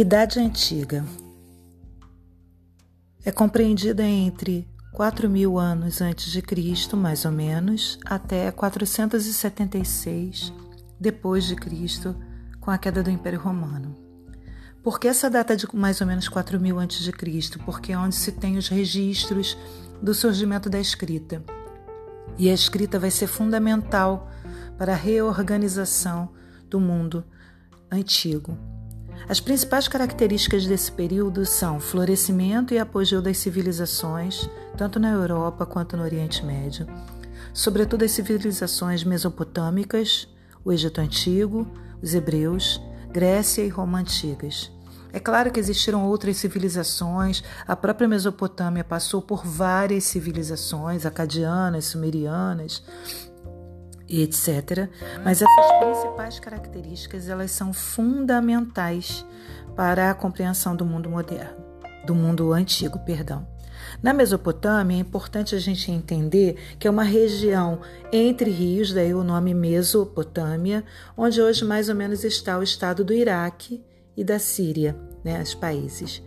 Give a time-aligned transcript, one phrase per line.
[0.00, 1.04] Idade Antiga
[3.24, 10.52] é compreendida entre 4 mil anos antes de Cristo, mais ou menos, até 476
[11.00, 12.14] depois de Cristo,
[12.60, 13.92] com a queda do Império Romano.
[14.84, 17.58] Por que essa data de mais ou menos 4 mil antes de Cristo?
[17.66, 19.58] Porque é onde se tem os registros
[20.00, 21.42] do surgimento da escrita.
[22.38, 24.30] E a escrita vai ser fundamental
[24.78, 26.28] para a reorganização
[26.70, 27.24] do mundo
[27.90, 28.77] antigo.
[29.26, 35.96] As principais características desse período são florescimento e apogeu das civilizações, tanto na Europa quanto
[35.96, 36.86] no Oriente Médio,
[37.52, 40.28] sobretudo as civilizações mesopotâmicas,
[40.64, 41.66] o Egito Antigo,
[42.02, 44.70] os hebreus, Grécia e Roma antigas.
[45.12, 52.82] É claro que existiram outras civilizações, a própria Mesopotâmia passou por várias civilizações, acadianas, sumerianas,
[54.08, 54.88] etc.
[55.24, 59.24] Mas essas principais características elas são fundamentais
[59.76, 61.56] para a compreensão do mundo moderno,
[62.06, 63.46] do mundo antigo, perdão.
[64.02, 67.80] Na Mesopotâmia é importante a gente entender que é uma região
[68.12, 70.84] entre rios, daí o nome Mesopotâmia,
[71.16, 73.82] onde hoje mais ou menos está o estado do Iraque
[74.16, 76.22] e da Síria, né, os países.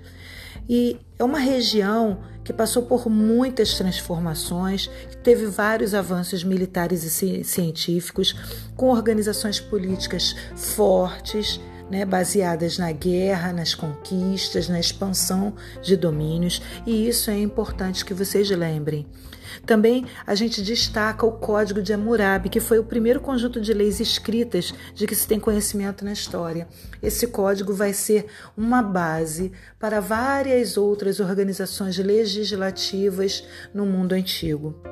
[0.74, 4.90] E é uma região que passou por muitas transformações,
[5.22, 8.34] teve vários avanços militares e científicos,
[8.78, 11.60] com organizações políticas fortes,
[11.92, 18.14] né, baseadas na guerra, nas conquistas, na expansão de domínios, e isso é importante que
[18.14, 19.06] vocês lembrem.
[19.66, 24.00] Também a gente destaca o Código de Hammurabi, que foi o primeiro conjunto de leis
[24.00, 26.68] escritas de que se tem conhecimento na história.
[27.04, 34.91] Esse código vai ser uma base para várias outras organizações legislativas no mundo antigo.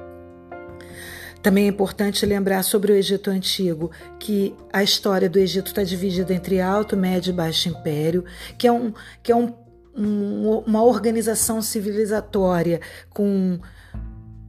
[1.41, 6.33] Também é importante lembrar sobre o Egito Antigo que a história do Egito está dividida
[6.33, 8.25] entre Alto, Médio e Baixo Império,
[8.57, 9.53] que é, um, que é um,
[9.95, 13.59] um, uma organização civilizatória com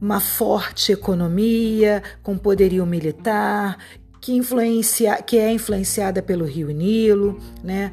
[0.01, 3.77] uma forte economia, com poderio militar,
[4.19, 7.91] que, influencia, que é influenciada pelo Rio Nilo, né?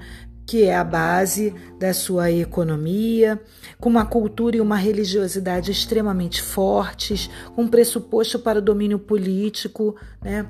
[0.49, 3.39] Que é a base da sua economia,
[3.79, 9.95] com uma cultura e uma religiosidade extremamente fortes, um pressuposto para o domínio político.
[10.23, 10.47] Né?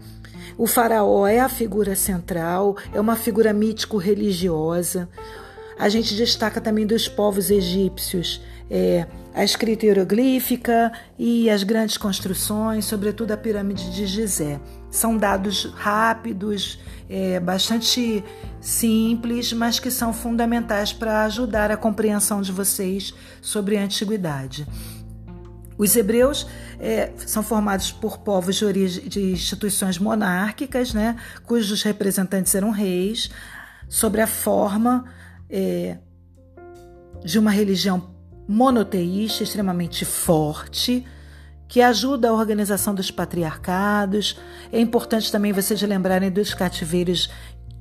[0.57, 5.09] O faraó é a figura central, é uma figura mítico-religiosa.
[5.77, 9.05] A gente destaca também dos povos egípcios é,
[9.35, 14.61] a escrita hieroglífica e as grandes construções, sobretudo a pirâmide de Gizé.
[14.91, 16.79] São dados rápidos,
[17.09, 18.25] é, bastante
[18.61, 24.67] simples, mas que são fundamentais para ajudar a compreensão de vocês sobre a antiguidade.
[25.79, 26.47] Os hebreus
[26.81, 31.17] é, são formados por povos de, origem, de instituições monárquicas, né,
[31.47, 33.31] cujos representantes eram reis,
[33.89, 35.05] sobre a forma
[35.49, 35.99] é,
[37.25, 38.11] de uma religião
[38.49, 41.07] monoteísta extremamente forte,
[41.69, 44.39] que ajuda a organização dos patriarcados.
[44.73, 47.31] É importante também vocês lembrarem dos cativeiros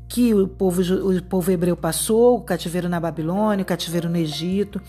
[0.10, 4.82] que o povo, o povo hebreu passou, o cativeiro na Babilônia, o cativeiro no Egito,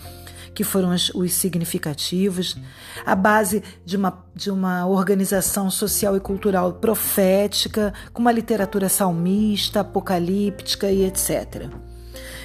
[0.53, 2.57] que foram os, os significativos,
[3.05, 9.81] a base de uma, de uma organização social e cultural profética, com uma literatura salmista,
[9.81, 11.69] apocalíptica e etc.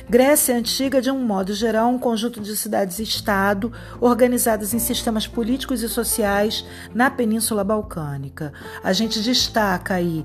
[0.09, 5.89] Grécia Antiga, de um modo geral, um conjunto de cidades-estado organizadas em sistemas políticos e
[5.89, 8.53] sociais na Península Balcânica.
[8.83, 10.25] A gente destaca aí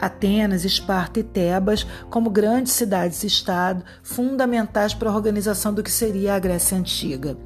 [0.00, 6.38] Atenas, Esparta e Tebas como grandes cidades-estado fundamentais para a organização do que seria a
[6.38, 7.36] Grécia Antiga.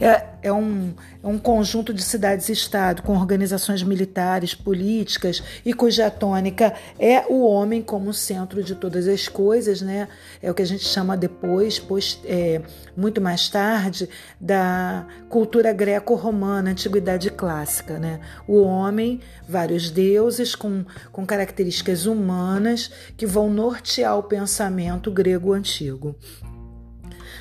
[0.00, 6.74] É, é, um, é um conjunto de cidades-estado com organizações militares, políticas e cuja tônica
[6.98, 10.08] é o homem como centro de todas as coisas, né?
[10.42, 12.62] É o que a gente chama depois, pois, é,
[12.96, 14.08] muito mais tarde,
[14.40, 18.20] da cultura greco-romana, antiguidade clássica, né?
[18.46, 26.16] O homem, vários deuses com, com características humanas que vão nortear o pensamento grego antigo.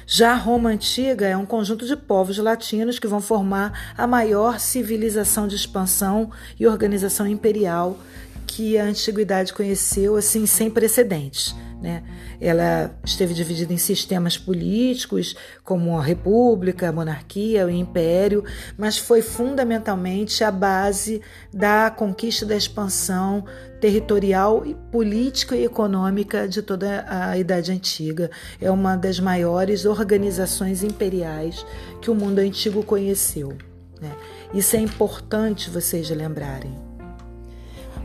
[0.06, 5.48] Já Roma antiga é um conjunto de povos latinos que vão formar a maior civilização
[5.48, 7.98] de expansão e organização imperial
[8.45, 11.56] que a antiguidade conheceu, assim, sem precedentes.
[11.81, 12.04] Né?
[12.39, 18.45] Ela esteve dividida em sistemas políticos, como a república, a monarquia, o império,
[18.78, 23.44] mas foi fundamentalmente a base da conquista da expansão
[23.80, 28.30] territorial, política e econômica de toda a Idade Antiga.
[28.62, 31.66] É uma das maiores organizações imperiais
[32.00, 33.57] que o mundo antigo conheceu.
[34.00, 34.12] Né?
[34.54, 36.90] Isso é importante vocês lembrarem.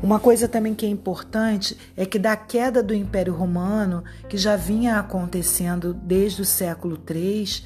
[0.03, 4.55] Uma coisa também que é importante é que da queda do Império Romano, que já
[4.55, 7.65] vinha acontecendo desde o século III,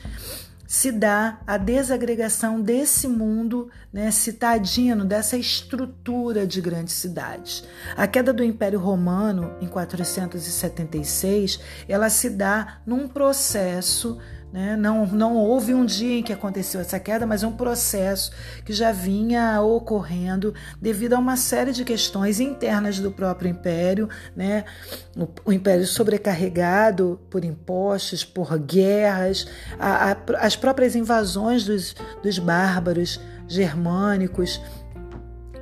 [0.71, 7.65] se dá a desagregação desse mundo né, citadino, dessa estrutura de grandes cidades.
[7.97, 14.21] A queda do Império Romano, em 476, ela se dá num processo
[14.52, 14.76] né?
[14.76, 18.32] Não, não houve um dia em que aconteceu essa queda, mas um processo
[18.64, 24.64] que já vinha ocorrendo devido a uma série de questões internas do próprio império, né?
[25.17, 29.47] o, o império sobrecarregado por impostos, por guerras,
[29.79, 34.61] a, a, as próprias invasões dos, dos bárbaros germânicos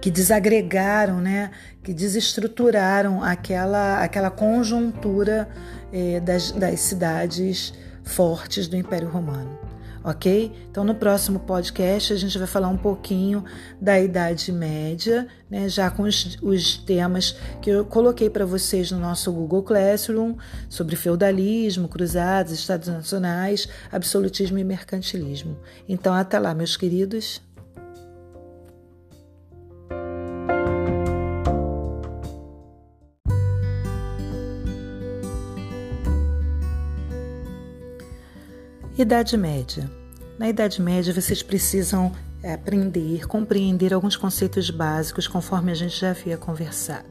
[0.01, 1.51] que desagregaram, né,
[1.83, 5.49] que desestruturaram aquela, aquela conjuntura
[5.93, 7.75] eh, das, das cidades
[8.09, 9.59] fortes do Império Romano.
[10.03, 10.53] Ok?
[10.71, 13.45] Então, no próximo podcast, a gente vai falar um pouquinho
[13.81, 18.99] da Idade Média, né, já com os, os temas que eu coloquei para vocês no
[18.99, 20.37] nosso Google Classroom
[20.69, 25.59] sobre feudalismo, cruzados, estados nacionais, absolutismo e mercantilismo.
[25.89, 27.43] Então, até lá, meus queridos.
[39.01, 39.89] Idade Média.
[40.41, 42.11] Na Idade Média, vocês precisam
[42.43, 47.07] é, aprender, compreender alguns conceitos básicos, conforme a gente já havia conversado.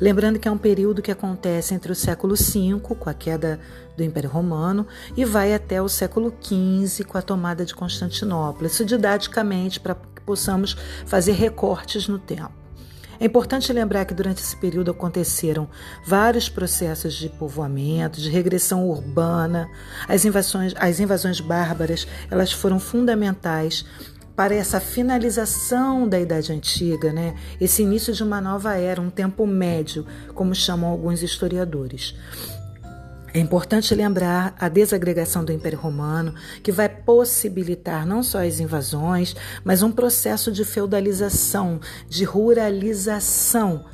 [0.00, 3.60] Lembrando que é um período que acontece entre o século V, com a queda
[3.96, 4.84] do Império Romano,
[5.16, 8.66] e vai até o século XV, com a tomada de Constantinopla.
[8.66, 10.76] Isso didaticamente, para que possamos
[11.06, 12.57] fazer recortes no tempo.
[13.20, 15.68] É importante lembrar que durante esse período aconteceram
[16.04, 19.68] vários processos de povoamento, de regressão urbana.
[20.06, 23.84] As invasões, as invasões bárbaras, elas foram fundamentais
[24.36, 27.34] para essa finalização da Idade Antiga, né?
[27.60, 32.14] esse início de uma nova era, um tempo médio, como chamam alguns historiadores.
[33.38, 39.36] É importante lembrar a desagregação do Império Romano, que vai possibilitar não só as invasões,
[39.62, 43.84] mas um processo de feudalização, de ruralização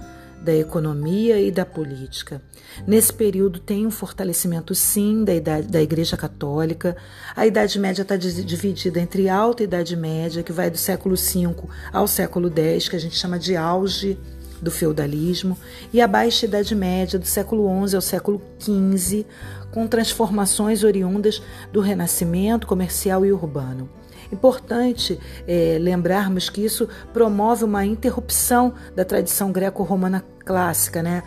[0.42, 2.40] da economia e da política.
[2.86, 6.96] Nesse período tem um fortalecimento sim da, idade, da Igreja Católica.
[7.36, 11.54] A Idade Média está dividida entre Alta Idade Média, que vai do século V
[11.92, 14.18] ao século X, que a gente chama de auge
[14.64, 15.56] do feudalismo
[15.92, 19.26] e a Baixa Idade Média, do século XI ao século XV,
[19.70, 23.88] com transformações oriundas do renascimento comercial e urbano.
[24.32, 31.22] Importante é, lembrarmos que isso promove uma interrupção da tradição greco-romana clássica, né?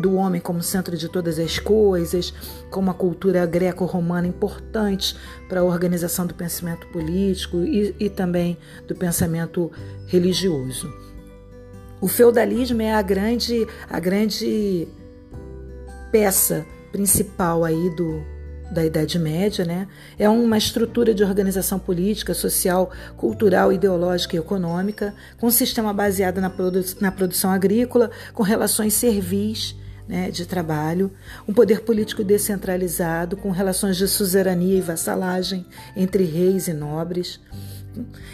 [0.00, 2.32] do homem como centro de todas as coisas,
[2.70, 5.16] como uma cultura greco-romana importante
[5.48, 9.70] para a organização do pensamento político e, e também do pensamento
[10.06, 11.09] religioso.
[12.00, 14.88] O feudalismo é a grande, a grande
[16.10, 18.24] peça principal aí do,
[18.70, 19.86] da Idade Média, né?
[20.18, 26.40] É uma estrutura de organização política, social, cultural, ideológica e econômica, com um sistema baseado
[26.40, 29.76] na, produ na produção agrícola, com relações servis
[30.08, 31.12] né, de trabalho,
[31.46, 37.38] um poder político descentralizado, com relações de suzerania e vassalagem entre reis e nobres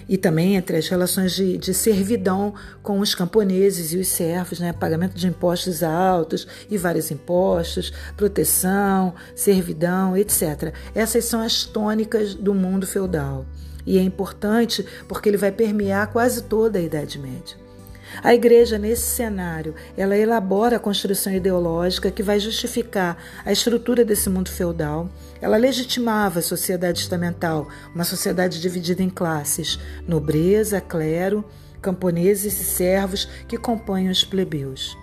[0.08, 4.72] e também entre as relações de, de servidão com os camponeses e os servos, né?
[4.72, 10.72] pagamento de impostos altos e vários impostos, proteção, servidão, etc.
[10.94, 13.46] Essas são as tônicas do mundo feudal.
[13.86, 17.65] E é importante porque ele vai permear quase toda a Idade Média.
[18.22, 24.28] A igreja, nesse cenário, ela elabora a construção ideológica que vai justificar a estrutura desse
[24.30, 25.08] mundo feudal.
[25.40, 31.44] Ela legitimava a sociedade estamental, uma sociedade dividida em classes: nobreza, clero,
[31.80, 34.96] camponeses e servos que compõem os plebeus.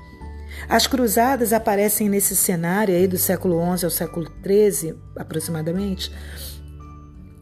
[0.70, 6.12] As cruzadas aparecem nesse cenário aí do século XI ao século XIII, aproximadamente,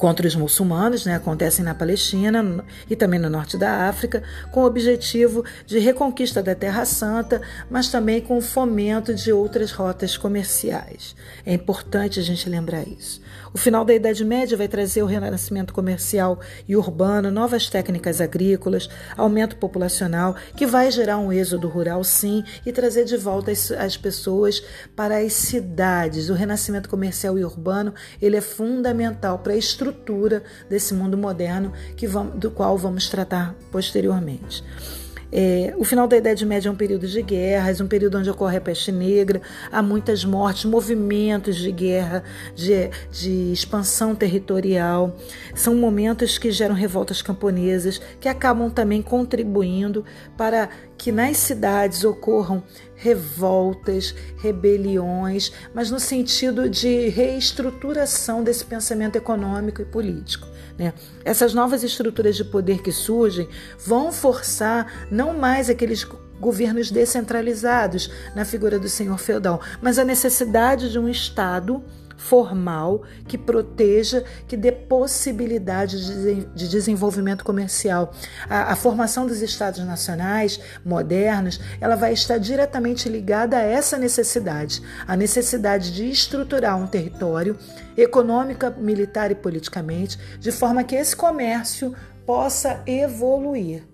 [0.02, 4.66] contra os muçulmanos, né, acontecem na Palestina e também no norte da África, com o
[4.66, 7.40] objetivo de reconquista da Terra Santa,
[7.70, 11.16] mas também com o fomento de outras rotas comerciais.
[11.46, 13.22] É importante a gente lembrar isso.
[13.54, 18.90] O final da Idade Média vai trazer o renascimento comercial e urbano, novas técnicas agrícolas,
[19.16, 23.98] aumento populacional, que vai gerar um êxodo rural, sim, e trazer de volta as, as
[23.98, 24.64] pessoas
[24.96, 26.30] para as cidades.
[26.30, 29.91] O renascimento comercial e urbano ele é fundamental para a estrutura
[30.70, 34.64] desse mundo moderno que vamos, do qual vamos tratar posteriormente.
[35.32, 38.58] É, o final da Idade Média é um período de guerras, um período onde ocorre
[38.58, 42.22] a peste negra, há muitas mortes, movimentos de guerra,
[42.54, 45.16] de, de expansão territorial.
[45.56, 50.04] São momentos que geram revoltas camponesas, que acabam também contribuindo
[50.36, 50.70] para
[51.02, 52.62] que nas cidades ocorram
[52.96, 60.48] revoltas, rebeliões, mas no sentido de reestruturação desse pensamento econômico e político.
[60.78, 60.94] Né?
[61.26, 63.50] Essas novas estruturas de poder que surgem
[63.84, 66.04] vão forçar não mais aqueles
[66.40, 71.84] governos descentralizados na figura do senhor feudal, mas a necessidade de um Estado
[72.22, 78.14] formal que proteja, que dê possibilidade de desenvolvimento comercial.
[78.48, 84.82] A, a, formação dos estados nacionais modernos, ela vai estar diretamente ligada a essa necessidade,
[85.08, 87.58] a necessidade de estruturar um território
[87.98, 93.91] econômica, militar e politicamente, de forma que esse comércio possa evoluir.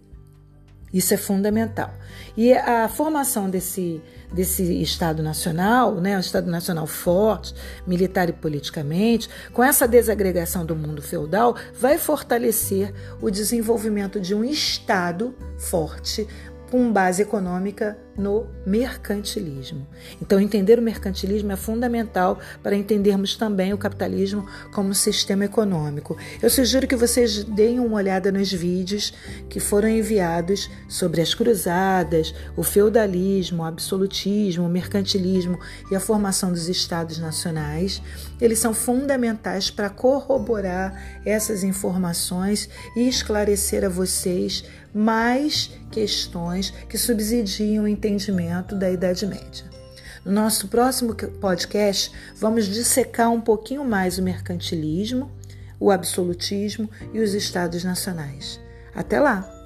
[0.93, 1.93] Isso é fundamental.
[2.35, 4.01] E a formação desse,
[4.31, 7.53] desse Estado Nacional, né, um Estado Nacional forte,
[7.85, 14.43] militar e politicamente, com essa desagregação do mundo feudal, vai fortalecer o desenvolvimento de um
[14.43, 16.27] Estado forte,
[16.71, 19.87] com base econômica no mercantilismo.
[20.21, 26.17] Então, entender o mercantilismo é fundamental para entendermos também o capitalismo como sistema econômico.
[26.41, 29.13] Eu sugiro que vocês deem uma olhada nos vídeos
[29.49, 35.59] que foram enviados sobre as cruzadas, o feudalismo, o absolutismo, o mercantilismo
[35.91, 38.01] e a formação dos estados nacionais.
[38.41, 47.83] Eles são fundamentais para corroborar essas informações e esclarecer a vocês mais questões que subsidiam
[47.83, 49.65] o entendimento da Idade Média.
[50.25, 55.31] No nosso próximo podcast, vamos dissecar um pouquinho mais o mercantilismo,
[55.79, 58.59] o absolutismo e os estados nacionais.
[58.95, 59.56] Até lá!